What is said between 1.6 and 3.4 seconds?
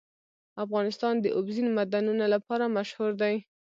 معدنونه لپاره مشهور دی.